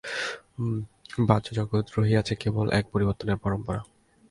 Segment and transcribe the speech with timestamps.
[1.27, 3.81] বাহ্যজগতে রহিয়াছে কেবল এক পরিবর্তনের পরম্পরা।